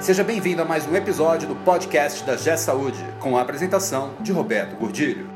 Seja 0.00 0.24
bem-vindo 0.24 0.62
a 0.62 0.64
mais 0.64 0.86
um 0.88 0.96
episódio 0.96 1.46
do 1.46 1.54
podcast 1.56 2.24
da 2.24 2.34
G 2.34 2.56
Saúde, 2.56 2.98
com 3.20 3.36
a 3.36 3.42
apresentação 3.42 4.12
de 4.20 4.32
Roberto 4.32 4.74
Gordilho. 4.76 5.28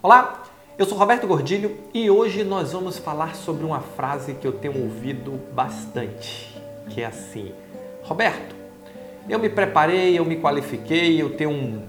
Olá, 0.00 0.44
eu 0.78 0.86
sou 0.86 0.96
Roberto 0.96 1.26
Gordilho 1.26 1.76
e 1.92 2.08
hoje 2.08 2.44
nós 2.44 2.70
vamos 2.70 2.96
falar 2.96 3.34
sobre 3.34 3.64
uma 3.64 3.80
frase 3.80 4.34
que 4.34 4.46
eu 4.46 4.52
tenho 4.52 4.84
ouvido 4.84 5.32
bastante, 5.52 6.62
que 6.88 7.02
é 7.02 7.06
assim: 7.06 7.52
Roberto, 8.04 8.54
eu 9.28 9.40
me 9.40 9.48
preparei, 9.48 10.16
eu 10.16 10.24
me 10.24 10.36
qualifiquei, 10.36 11.20
eu 11.20 11.36
tenho 11.36 11.50
um, 11.50 11.82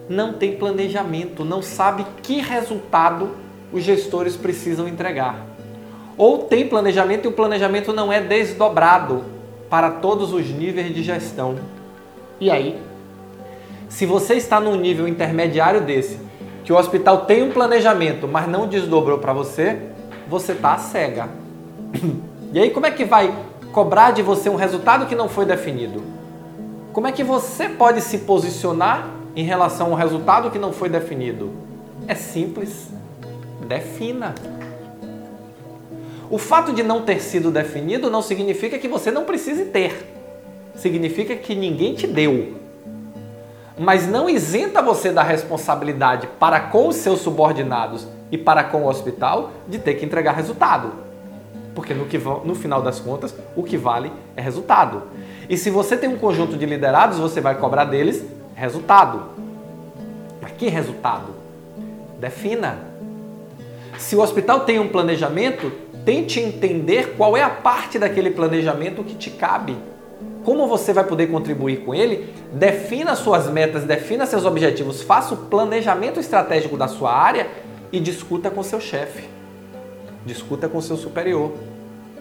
não 0.10 0.34
tem 0.34 0.58
planejamento, 0.58 1.46
não 1.46 1.62
sabe 1.62 2.06
que 2.22 2.42
resultado 2.42 3.32
os 3.72 3.84
gestores 3.84 4.36
precisam 4.36 4.90
entregar. 4.90 5.57
Ou 6.18 6.40
tem 6.40 6.68
planejamento 6.68 7.26
e 7.26 7.28
o 7.28 7.32
planejamento 7.32 7.94
não 7.94 8.12
é 8.12 8.20
desdobrado 8.20 9.24
para 9.70 9.92
todos 9.92 10.34
os 10.34 10.50
níveis 10.50 10.94
de 10.94 11.04
gestão. 11.04 11.56
E 12.40 12.50
aí? 12.50 12.82
Se 13.88 14.06
você 14.06 14.34
está 14.34 14.60
num 14.60 14.76
nível 14.76 15.08
intermediário 15.08 15.82
desse, 15.82 16.20
que 16.64 16.74
o 16.74 16.78
hospital 16.78 17.26
tem 17.26 17.44
um 17.44 17.52
planejamento, 17.52 18.28
mas 18.28 18.48
não 18.48 18.68
desdobrou 18.68 19.20
para 19.20 19.32
você, 19.32 19.80
você 20.28 20.54
está 20.54 20.78
cega. 20.78 21.30
E 22.54 22.60
aí, 22.60 22.70
como 22.70 22.86
é 22.86 22.92
que 22.92 23.04
vai 23.04 23.36
cobrar 23.74 24.12
de 24.12 24.22
você 24.22 24.50
um 24.50 24.56
resultado 24.56 25.06
que 25.06 25.14
não 25.14 25.28
foi 25.28 25.46
definido? 25.46 26.02
Como 26.94 27.06
é 27.06 27.12
que 27.12 27.22
você 27.22 27.68
pode 27.68 28.00
se 28.00 28.20
posicionar 28.20 29.10
em 29.36 29.44
relação 29.44 29.92
ao 29.92 29.96
resultado 29.96 30.50
que 30.50 30.58
não 30.58 30.72
foi 30.72 30.88
definido? 30.88 31.52
É 32.08 32.16
simples. 32.16 32.88
Defina. 33.68 34.34
O 36.30 36.38
fato 36.38 36.74
de 36.74 36.84
não 36.84 37.04
ter 37.04 37.22
sido 37.22 37.52
definido 37.52 38.10
não 38.10 38.22
significa 38.22 38.78
que 38.78 38.88
você 38.88 39.10
não 39.12 39.24
precise 39.24 39.66
ter. 39.66 40.14
Significa 40.76 41.36
que 41.36 41.56
ninguém 41.56 41.94
te 41.94 42.06
deu. 42.06 42.56
Mas 43.80 44.08
não 44.08 44.30
isenta 44.30 44.82
você 44.82 45.12
da 45.12 45.24
responsabilidade 45.24 46.28
para 46.40 46.60
com 46.60 46.88
os 46.88 46.98
seus 46.98 47.22
subordinados 47.22 48.08
e 48.32 48.38
para 48.38 48.64
com 48.64 48.84
o 48.84 48.88
hospital 48.88 49.52
de 49.68 49.80
ter 49.80 49.94
que 49.94 50.06
entregar 50.06 50.34
resultado. 50.34 50.92
Porque 51.74 51.94
no, 51.94 52.06
que, 52.06 52.18
no 52.18 52.56
final 52.56 52.82
das 52.82 53.00
contas, 53.00 53.34
o 53.56 53.64
que 53.64 53.78
vale 53.78 54.12
é 54.36 54.42
resultado. 54.42 55.04
E 55.48 55.56
se 55.56 55.70
você 55.70 55.96
tem 55.96 56.10
um 56.10 56.18
conjunto 56.18 56.58
de 56.58 56.66
liderados, 56.66 57.20
você 57.20 57.40
vai 57.40 57.56
cobrar 57.56 57.86
deles 57.86 58.26
resultado. 58.56 59.26
Mas 60.42 60.52
que 60.54 60.68
resultado? 60.68 61.36
Defina. 62.20 62.80
Se 63.98 64.16
o 64.16 64.22
hospital 64.22 64.62
tem 64.62 64.80
um 64.80 64.88
planejamento, 64.88 65.72
Tente 66.08 66.40
entender 66.40 67.18
qual 67.18 67.36
é 67.36 67.44
a 67.44 67.50
parte 67.50 68.00
daquele 68.00 68.32
planejamento 68.32 69.04
que 69.04 69.14
te 69.14 69.30
cabe. 69.30 69.76
Como 70.46 70.66
você 70.66 70.94
vai 70.94 71.04
poder 71.04 71.28
contribuir 71.28 71.82
com 71.82 71.94
ele? 71.94 72.34
Defina 72.54 73.14
suas 73.14 73.50
metas, 73.50 73.84
defina 73.84 74.26
seus 74.26 74.46
objetivos, 74.46 75.02
faça 75.02 75.34
o 75.34 75.38
planejamento 75.38 76.18
estratégico 76.18 76.78
da 76.78 76.88
sua 76.88 77.12
área 77.12 77.50
e 77.92 78.00
discuta 78.00 78.50
com 78.50 78.64
seu 78.64 78.80
chefe. 78.80 79.28
Discuta 80.26 80.70
com 80.70 80.80
seu 80.80 80.96
superior. 80.96 81.52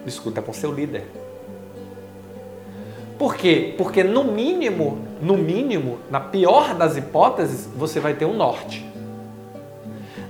Discuta 0.03 0.41
com 0.41 0.51
seu 0.51 0.73
líder. 0.73 1.05
Por 3.17 3.37
quê? 3.37 3.73
Porque 3.77 4.03
no 4.03 4.25
mínimo, 4.25 4.97
no 5.21 5.37
mínimo, 5.37 5.99
na 6.11 6.19
pior 6.19 6.75
das 6.75 6.97
hipóteses, 6.97 7.69
você 7.73 8.01
vai 8.01 8.15
ter 8.15 8.25
um 8.25 8.35
norte. 8.35 8.85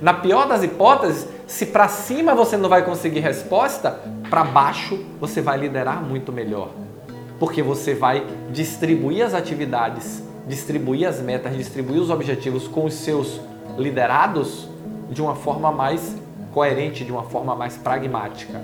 Na 0.02 0.14
pior 0.14 0.48
das 0.48 0.64
hipóteses, 0.64 1.28
se 1.48 1.66
para 1.66 1.88
cima 1.88 2.36
você 2.36 2.56
não 2.56 2.70
vai 2.70 2.86
conseguir 2.86 3.20
resposta, 3.20 4.00
para 4.30 4.44
baixo 4.44 5.04
você 5.20 5.42
vai 5.42 5.58
liderar 5.58 6.04
muito 6.04 6.32
melhor. 6.32 6.70
Porque 7.40 7.64
você 7.64 7.96
vai 7.96 8.26
distribuir 8.52 9.26
as 9.26 9.34
atividades, 9.34 10.24
distribuir 10.48 11.08
as 11.08 11.20
metas, 11.20 11.56
distribuir 11.56 12.02
os 12.02 12.10
objetivos 12.10 12.68
com 12.68 12.86
os 12.86 12.94
seus 12.94 13.40
liderados 13.78 14.68
de 15.10 15.22
uma 15.22 15.36
forma 15.36 15.72
mais 15.72 16.16
coerente, 16.54 17.04
de 17.04 17.12
uma 17.12 17.24
forma 17.24 17.56
mais 17.56 17.76
pragmática. 17.78 18.62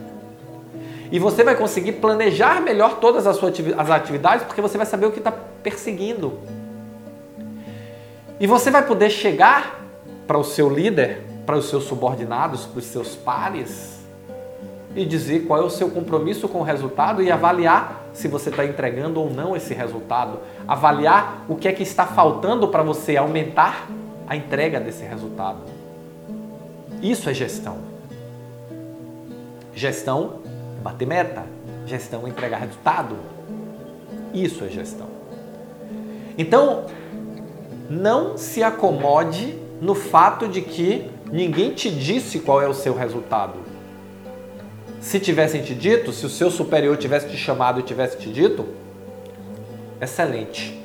E 1.12 1.20
você 1.20 1.44
vai 1.44 1.56
conseguir 1.56 1.94
planejar 1.94 2.62
melhor 2.62 3.00
todas 3.00 3.26
as 3.28 3.38
suas 3.38 3.54
atividades 3.92 4.46
porque 4.46 4.62
você 4.62 4.78
vai 4.78 4.86
saber 4.86 5.08
o 5.08 5.12
que 5.12 5.20
está 5.20 5.32
perseguindo. 5.32 6.40
E 8.40 8.48
você 8.48 8.70
vai 8.72 8.84
poder 8.86 9.10
chegar 9.10 9.83
para 10.26 10.38
o 10.38 10.44
seu 10.44 10.70
líder 10.70 11.34
para 11.46 11.58
os 11.58 11.70
seus 11.70 11.84
subordinados, 11.86 12.66
para 12.66 12.80
os 12.80 12.86
seus 12.86 13.16
pares 13.16 14.02
e 14.96 15.06
dizer 15.06 15.46
qual 15.48 15.62
é 15.62 15.66
o 15.66 15.70
seu 15.70 15.90
compromisso 15.90 16.48
com 16.48 16.60
o 16.60 16.64
resultado 16.64 17.22
e 17.22 17.32
avaliar 17.32 18.04
se 18.14 18.28
você 18.28 18.50
está 18.50 18.64
entregando 18.64 19.20
ou 19.20 19.30
não 19.30 19.56
esse 19.56 19.74
resultado. 19.74 20.40
Avaliar 20.68 21.46
o 21.50 21.56
que 21.56 21.68
é 21.68 21.74
que 21.74 21.82
está 21.82 22.06
faltando 22.06 22.68
para 22.68 22.84
você 22.84 23.18
aumentar 23.18 23.88
a 24.28 24.36
entrega 24.36 24.80
desse 24.80 25.04
resultado. 25.04 25.62
Isso 27.02 27.30
é 27.30 27.34
gestão. 27.34 27.78
Gestão 29.74 30.36
é 30.78 30.82
bater 30.84 31.08
meta. 31.08 31.44
Gestão 31.88 32.26
é 32.26 32.30
entregar 32.30 32.60
resultado. 32.60 33.16
Isso 34.31 34.64
é 34.64 34.69
gestão. 34.69 35.08
Então, 36.38 36.86
não 37.90 38.38
se 38.38 38.64
acomode 38.64 39.62
no 39.83 39.94
fato 39.94 40.47
de 40.47 40.62
que 40.62 41.12
ninguém 41.30 41.74
te 41.74 41.91
disse 41.91 42.39
qual 42.39 42.62
é 42.62 42.68
o 42.69 42.74
seu 42.74 42.95
resultado. 42.95 43.56
Se 45.01 45.19
tivessem 45.19 45.62
te 45.62 45.75
dito, 45.75 46.13
se 46.13 46.25
o 46.25 46.30
seu 46.30 46.50
superior 46.50 46.95
tivesse 46.95 47.27
te 47.27 47.35
chamado 47.35 47.81
e 47.81 47.83
tivesse 47.83 48.18
te 48.18 48.31
dito, 48.31 48.65
excelente. 50.00 50.81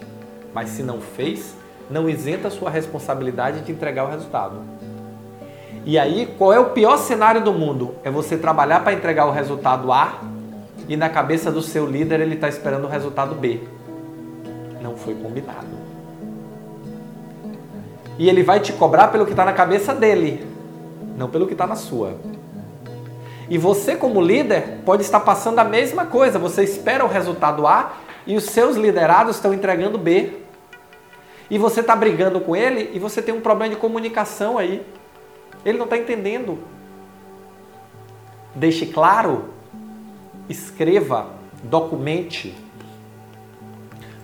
Mas 0.53 0.71
se 0.71 0.83
não 0.83 1.01
fez, 1.01 1.55
não 1.89 2.11
isenta 2.11 2.49
a 2.49 2.51
sua 2.51 2.71
responsabilidade 2.71 3.61
de 3.61 3.71
entregar 3.71 4.05
o 4.05 4.11
resultado. 4.11 4.63
E 5.87 5.97
aí, 5.97 6.35
qual 6.37 6.53
é 6.53 6.59
o 6.59 6.71
pior 6.71 6.97
cenário 6.97 7.41
do 7.41 7.53
mundo? 7.53 7.95
É 8.03 8.11
você 8.11 8.37
trabalhar 8.37 8.81
para 8.81 8.95
entregar 8.95 9.27
o 9.27 9.31
resultado 9.31 9.93
A 9.93 10.21
e 10.89 10.97
na 10.97 11.09
cabeça 11.09 11.53
do 11.53 11.63
seu 11.63 11.87
líder 11.87 12.19
ele 12.19 12.35
está 12.35 12.49
esperando 12.49 12.87
o 12.87 12.89
resultado 12.89 13.37
B. 13.37 13.61
Não 14.83 14.97
foi 14.97 15.15
combinado. 15.15 15.98
E 18.19 18.29
ele 18.29 18.43
vai 18.43 18.59
te 18.59 18.73
cobrar 18.73 19.09
pelo 19.09 19.25
que 19.25 19.31
está 19.31 19.45
na 19.45 19.53
cabeça 19.53 19.95
dele, 19.95 20.45
não 21.17 21.29
pelo 21.29 21.47
que 21.47 21.53
está 21.53 21.67
na 21.67 21.77
sua. 21.77 22.17
E 23.49 23.57
você, 23.57 23.97
como 23.97 24.21
líder, 24.21 24.81
pode 24.85 25.03
estar 25.03 25.21
passando 25.21 25.59
a 25.61 25.65
mesma 25.65 26.05
coisa. 26.05 26.39
Você 26.39 26.63
espera 26.63 27.05
o 27.05 27.09
resultado 27.09 27.67
A 27.67 27.93
e 28.27 28.37
os 28.37 28.45
seus 28.45 28.77
liderados 28.77 29.37
estão 29.37 29.55
entregando 29.55 29.97
B. 29.97 30.33
E 31.51 31.57
você 31.57 31.81
está 31.81 31.97
brigando 31.97 32.41
com 32.41 32.55
ele 32.55 32.91
e 32.93 32.99
você 32.99 33.23
tem 33.23 33.35
um 33.35 33.41
problema 33.41 33.75
de 33.75 33.81
comunicação 33.81 34.59
aí. 34.59 34.85
Ele 35.65 35.79
não 35.79 35.85
está 35.85 35.97
entendendo. 35.97 36.59
Deixe 38.55 38.85
claro, 38.85 39.47
escreva, 40.49 41.29
documente. 41.63 42.55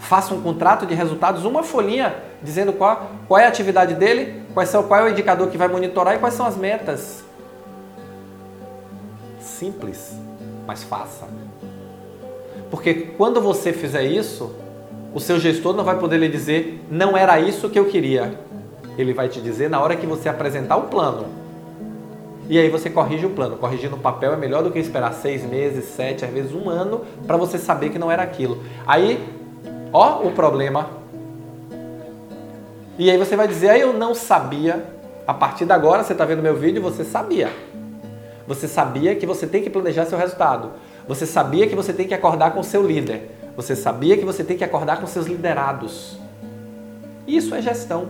Faça 0.04 0.34
um 0.34 0.42
contrato 0.42 0.84
de 0.84 0.94
resultados, 0.94 1.46
uma 1.46 1.62
folhinha 1.62 2.14
dizendo 2.42 2.74
qual, 2.74 3.10
qual 3.26 3.40
é 3.40 3.46
a 3.46 3.48
atividade 3.48 3.94
dele, 3.94 4.42
quais 4.52 4.68
são, 4.68 4.82
qual 4.82 5.00
é 5.00 5.04
o 5.04 5.08
indicador 5.08 5.48
que 5.48 5.56
vai 5.56 5.66
monitorar 5.66 6.14
e 6.14 6.18
quais 6.18 6.34
são 6.34 6.44
as 6.44 6.56
metas. 6.56 7.24
Simples, 9.40 10.14
mas 10.66 10.84
faça. 10.84 11.26
Porque 12.70 12.92
quando 13.16 13.40
você 13.40 13.72
fizer 13.72 14.02
isso, 14.02 14.54
o 15.14 15.20
seu 15.20 15.40
gestor 15.40 15.74
não 15.74 15.84
vai 15.84 15.98
poder 15.98 16.18
lhe 16.18 16.28
dizer, 16.28 16.84
não 16.90 17.16
era 17.16 17.40
isso 17.40 17.70
que 17.70 17.78
eu 17.78 17.86
queria. 17.86 18.38
Ele 18.98 19.14
vai 19.14 19.28
te 19.30 19.40
dizer 19.40 19.70
na 19.70 19.80
hora 19.80 19.96
que 19.96 20.06
você 20.06 20.28
apresentar 20.28 20.76
o 20.76 20.82
plano. 20.82 21.26
E 22.46 22.58
aí 22.58 22.68
você 22.68 22.90
corrige 22.90 23.24
o 23.24 23.30
plano. 23.30 23.56
Corrigir 23.56 23.90
no 23.90 23.96
papel 23.96 24.34
é 24.34 24.36
melhor 24.36 24.62
do 24.62 24.70
que 24.70 24.78
esperar 24.78 25.14
seis 25.14 25.42
meses, 25.44 25.86
sete, 25.86 26.26
às 26.26 26.30
vezes 26.30 26.52
um 26.52 26.68
ano, 26.68 27.00
para 27.26 27.38
você 27.38 27.56
saber 27.56 27.88
que 27.88 27.98
não 27.98 28.12
era 28.12 28.22
aquilo. 28.22 28.62
Aí, 28.86 29.43
ó 29.94 30.26
o 30.26 30.32
problema. 30.32 30.90
E 32.98 33.08
aí 33.08 33.16
você 33.16 33.36
vai 33.36 33.46
dizer, 33.46 33.70
aí 33.70 33.80
eu 33.80 33.92
não 33.92 34.12
sabia. 34.12 34.84
A 35.26 35.32
partir 35.32 35.64
de 35.64 35.72
agora, 35.72 36.02
você 36.02 36.12
está 36.12 36.24
vendo 36.24 36.42
meu 36.42 36.56
vídeo, 36.56 36.82
você 36.82 37.04
sabia. 37.04 37.50
Você 38.46 38.66
sabia 38.66 39.14
que 39.14 39.24
você 39.24 39.46
tem 39.46 39.62
que 39.62 39.70
planejar 39.70 40.04
seu 40.04 40.18
resultado. 40.18 40.72
Você 41.06 41.24
sabia 41.24 41.66
que 41.68 41.76
você 41.76 41.92
tem 41.92 42.08
que 42.08 42.12
acordar 42.12 42.50
com 42.52 42.62
seu 42.62 42.84
líder. 42.84 43.30
Você 43.56 43.76
sabia 43.76 44.18
que 44.18 44.24
você 44.24 44.42
tem 44.42 44.56
que 44.56 44.64
acordar 44.64 45.00
com 45.00 45.06
seus 45.06 45.26
liderados. 45.26 46.18
Isso 47.26 47.54
é 47.54 47.62
gestão. 47.62 48.08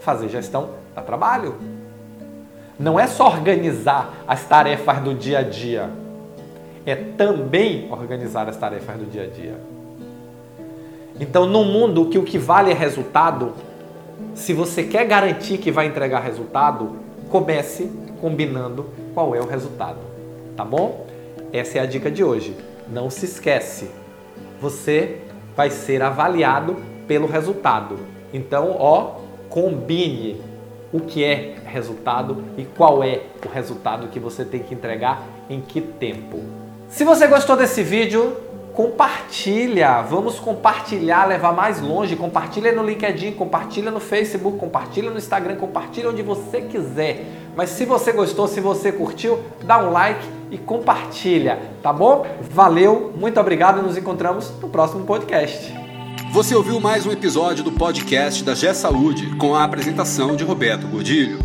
Fazer 0.00 0.28
gestão 0.28 0.70
dá 0.94 1.00
trabalho. 1.00 1.56
Não 2.78 3.00
é 3.00 3.06
só 3.06 3.26
organizar 3.28 4.12
as 4.28 4.44
tarefas 4.44 5.00
do 5.00 5.14
dia 5.14 5.38
a 5.38 5.42
dia. 5.42 5.90
É 6.86 6.94
também 6.94 7.90
organizar 7.90 8.48
as 8.48 8.56
tarefas 8.56 8.96
do 8.96 9.06
dia 9.06 9.24
a 9.24 9.26
dia. 9.26 9.77
Então, 11.20 11.46
no 11.46 11.64
mundo 11.64 12.06
que 12.06 12.18
o 12.18 12.22
que 12.22 12.38
vale 12.38 12.70
é 12.70 12.74
resultado, 12.74 13.52
se 14.34 14.52
você 14.52 14.84
quer 14.84 15.04
garantir 15.04 15.58
que 15.58 15.70
vai 15.70 15.86
entregar 15.86 16.20
resultado, 16.20 16.96
comece 17.28 17.90
combinando 18.20 18.86
qual 19.14 19.34
é 19.34 19.40
o 19.40 19.46
resultado, 19.46 19.98
tá 20.56 20.64
bom? 20.64 21.06
Essa 21.52 21.78
é 21.78 21.80
a 21.80 21.86
dica 21.86 22.10
de 22.10 22.22
hoje. 22.22 22.56
Não 22.88 23.10
se 23.10 23.24
esquece, 23.24 23.90
você 24.60 25.18
vai 25.56 25.70
ser 25.70 26.02
avaliado 26.02 26.76
pelo 27.06 27.26
resultado. 27.26 27.98
Então, 28.32 28.76
ó, 28.78 29.16
combine 29.48 30.40
o 30.92 31.00
que 31.00 31.24
é 31.24 31.56
resultado 31.66 32.44
e 32.56 32.64
qual 32.64 33.02
é 33.02 33.22
o 33.44 33.48
resultado 33.48 34.08
que 34.08 34.18
você 34.18 34.44
tem 34.44 34.62
que 34.62 34.74
entregar 34.74 35.22
em 35.50 35.60
que 35.60 35.80
tempo. 35.80 36.40
Se 36.88 37.04
você 37.04 37.26
gostou 37.26 37.56
desse 37.56 37.82
vídeo, 37.82 38.36
compartilha, 38.74 40.02
vamos 40.02 40.38
compartilhar, 40.38 41.26
levar 41.26 41.52
mais 41.52 41.80
longe, 41.80 42.16
compartilha 42.16 42.72
no 42.72 42.84
LinkedIn, 42.84 43.32
compartilha 43.32 43.90
no 43.90 44.00
Facebook, 44.00 44.58
compartilha 44.58 45.10
no 45.10 45.18
Instagram, 45.18 45.56
compartilha 45.56 46.10
onde 46.10 46.22
você 46.22 46.60
quiser. 46.60 47.24
Mas 47.56 47.70
se 47.70 47.84
você 47.84 48.12
gostou, 48.12 48.46
se 48.46 48.60
você 48.60 48.92
curtiu, 48.92 49.40
dá 49.64 49.78
um 49.78 49.90
like 49.90 50.24
e 50.50 50.58
compartilha, 50.58 51.58
tá 51.82 51.92
bom? 51.92 52.26
Valeu, 52.50 53.12
muito 53.16 53.40
obrigado 53.40 53.80
e 53.80 53.82
nos 53.82 53.96
encontramos 53.96 54.52
no 54.60 54.68
próximo 54.68 55.04
podcast. 55.04 55.74
Você 56.32 56.54
ouviu 56.54 56.78
mais 56.78 57.06
um 57.06 57.10
episódio 57.10 57.64
do 57.64 57.72
podcast 57.72 58.44
da 58.44 58.54
G 58.54 58.72
Saúde 58.74 59.34
com 59.36 59.54
a 59.54 59.64
apresentação 59.64 60.36
de 60.36 60.44
Roberto 60.44 60.86
Gordilho. 60.86 61.38